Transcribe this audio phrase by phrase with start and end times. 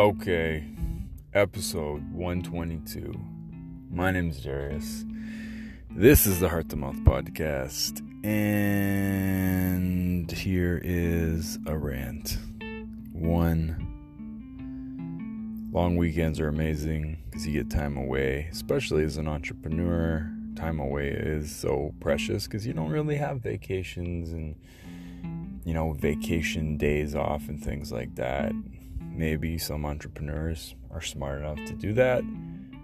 [0.00, 0.64] Okay,
[1.34, 3.12] episode 122.
[3.90, 5.04] My name is Darius.
[5.90, 12.38] This is the Heart to Mouth podcast, and here is a rant.
[13.12, 13.76] One,
[15.70, 20.34] long weekends are amazing because you get time away, especially as an entrepreneur.
[20.56, 24.56] Time away is so precious because you don't really have vacations and,
[25.66, 28.54] you know, vacation days off and things like that
[29.14, 32.22] Maybe some entrepreneurs are smart enough to do that.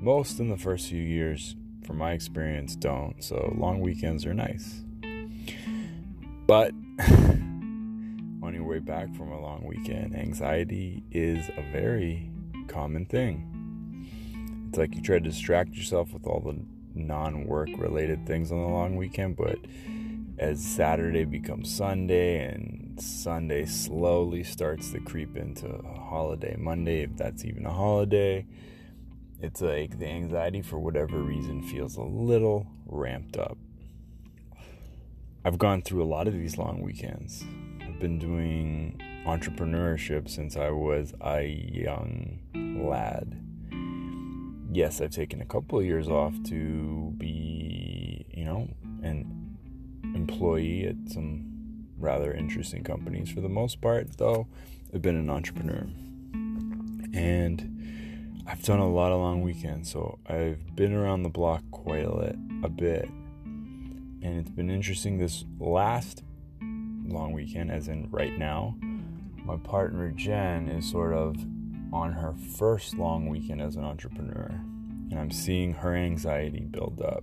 [0.00, 3.22] Most in the first few years, from my experience, don't.
[3.22, 4.82] So long weekends are nice.
[6.46, 12.30] But on your way back from a long weekend, anxiety is a very
[12.68, 13.52] common thing.
[14.68, 16.58] It's like you try to distract yourself with all the
[16.94, 19.58] non work related things on the long weekend, but
[20.38, 25.66] as Saturday becomes Sunday and Sunday slowly starts to creep into
[26.08, 28.46] holiday Monday, if that's even a holiday,
[29.40, 33.56] it's like the anxiety for whatever reason feels a little ramped up.
[35.44, 37.44] I've gone through a lot of these long weekends.
[37.80, 42.40] I've been doing entrepreneurship since I was a young
[42.82, 43.42] lad.
[44.72, 48.68] Yes, I've taken a couple of years off to be, you know,
[49.02, 49.45] an
[50.28, 53.30] employee at some rather interesting companies.
[53.30, 54.46] For the most part, though,
[54.92, 55.86] I've been an entrepreneur.
[57.14, 62.04] And I've done a lot of long weekends, so I've been around the block quite
[62.04, 62.36] a,
[62.68, 63.08] bit.
[63.44, 66.24] And it's been interesting this last
[66.60, 68.76] long weekend, as in right now.
[69.44, 71.36] My partner Jen is sort of
[71.92, 74.50] on her first long weekend as an entrepreneur,
[75.10, 77.22] and I'm seeing her anxiety build up.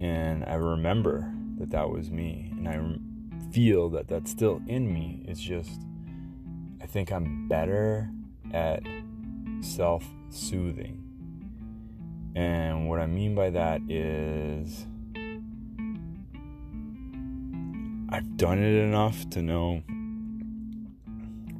[0.00, 2.52] And I remember that that was me.
[2.56, 5.24] And I feel that that's still in me.
[5.26, 5.82] It's just,
[6.82, 8.10] I think I'm better
[8.52, 8.82] at
[9.60, 11.02] self soothing.
[12.34, 14.86] And what I mean by that is,
[18.08, 19.82] I've done it enough to know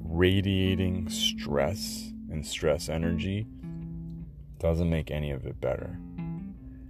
[0.05, 3.47] radiating stress and stress energy
[4.59, 5.99] doesn't make any of it better.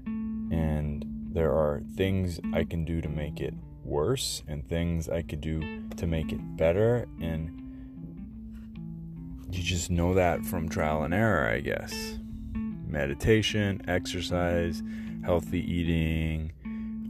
[0.06, 3.52] And there are things I can do to make it
[3.84, 7.06] worse and things I could do to make it better.
[7.20, 8.72] And
[9.50, 12.18] you just know that from trial and error, I guess.
[12.54, 14.82] Meditation, exercise,
[15.26, 16.52] healthy eating,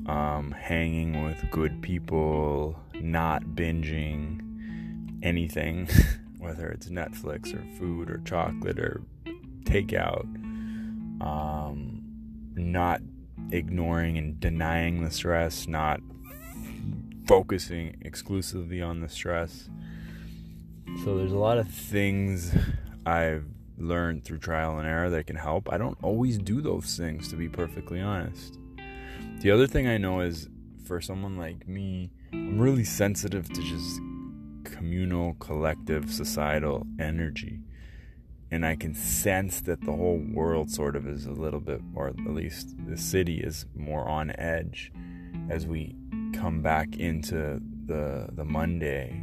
[0.08, 4.40] um, hanging with good people, not binging
[5.22, 5.88] anything,
[6.40, 9.02] whether it's Netflix or food or chocolate or
[9.62, 10.24] takeout,
[11.22, 12.02] um,
[12.56, 13.00] not
[13.50, 16.00] ignoring and denying the stress, not
[17.26, 19.68] focusing exclusively on the stress.
[21.04, 22.54] So there's a lot of things
[23.04, 23.44] I've
[23.78, 25.72] learned through trial and error that can help.
[25.72, 28.58] I don't always do those things to be perfectly honest.
[29.40, 30.48] The other thing I know is
[30.84, 34.00] for someone like me, I'm really sensitive to just
[34.64, 37.60] communal, collective, societal energy
[38.56, 42.08] and I can sense that the whole world sort of is a little bit, or
[42.08, 44.90] at least the city is more on edge
[45.50, 45.94] as we
[46.32, 49.22] come back into the the Monday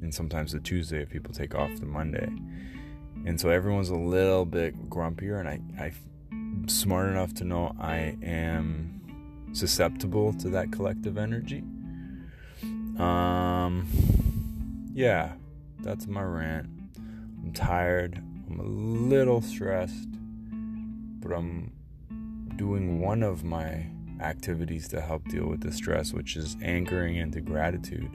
[0.00, 2.30] and sometimes the Tuesday if people take off the Monday.
[3.26, 5.92] And so everyone's a little bit grumpier and I,
[6.32, 11.62] I'm smart enough to know I am susceptible to that collective energy.
[12.98, 13.86] Um
[14.94, 15.32] yeah,
[15.80, 16.68] that's my rant.
[17.44, 18.22] I'm tired.
[18.48, 20.08] I'm a little stressed,
[21.20, 21.70] but I'm
[22.56, 23.86] doing one of my
[24.20, 28.10] activities to help deal with the stress, which is anchoring into gratitude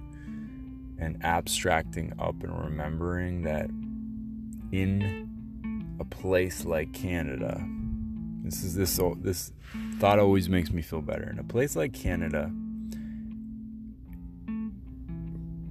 [0.98, 3.70] and abstracting up and remembering that
[4.72, 5.30] in
[6.00, 7.64] a place like Canada,
[8.44, 9.54] this is this this
[10.00, 11.30] thought always makes me feel better.
[11.30, 12.52] In a place like Canada,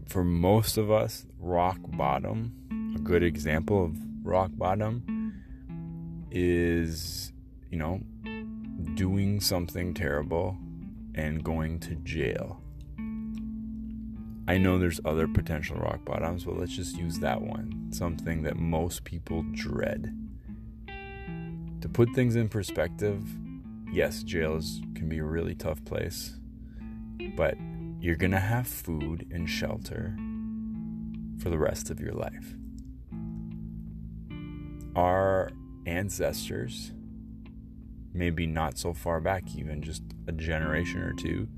[0.07, 5.43] for most of us, rock bottom, a good example of rock bottom
[6.31, 7.33] is,
[7.71, 8.01] you know,
[8.95, 10.57] doing something terrible
[11.15, 12.61] and going to jail.
[14.49, 17.89] I know there's other potential rock bottoms, but let's just use that one.
[17.93, 20.17] Something that most people dread.
[21.81, 23.25] To put things in perspective,
[23.93, 26.37] yes, jail is, can be a really tough place,
[27.37, 27.57] but
[28.01, 30.17] you're going to have food and shelter
[31.39, 32.55] for the rest of your life
[34.95, 35.51] our
[35.87, 36.93] ancestors,
[38.13, 41.49] maybe not so far back, even just a generation or two,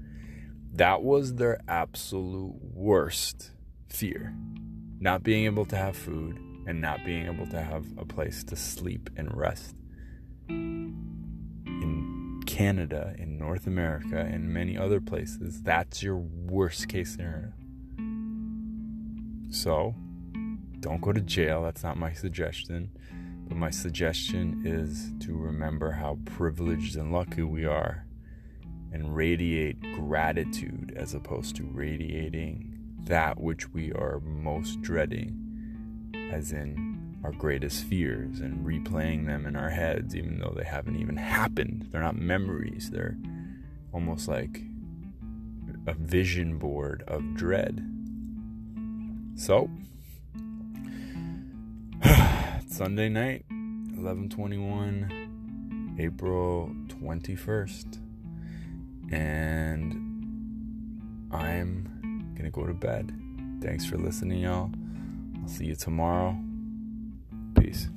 [0.73, 3.53] that was their absolute worst
[3.89, 4.35] fear.
[5.01, 8.57] Not being able to have food and not being able to have a place to
[8.57, 9.75] sleep and rest.
[10.49, 17.53] In Canada, in North America, and many other places, that's your worst case scenario.
[19.51, 19.95] So,
[20.81, 21.63] don't go to jail.
[21.63, 22.91] That's not my suggestion.
[23.49, 28.07] But my suggestion is to remember how privileged and lucky we are
[28.93, 32.75] and radiate gratitude as opposed to radiating
[33.05, 39.57] that which we are most dreading, as in our greatest fears, and replaying them in
[39.57, 41.89] our heads, even though they haven't even happened.
[41.91, 43.17] They're not memories, they're
[43.93, 44.63] almost like
[45.87, 47.85] a vision board of dread.
[49.37, 49.69] So,
[52.75, 58.01] Sunday night, 1121, April 21st.
[59.13, 59.93] And
[61.31, 63.13] I'm gonna go to bed.
[63.63, 64.73] Thanks for listening, y'all.
[65.41, 66.37] I'll see you tomorrow.
[67.57, 67.91] Peace.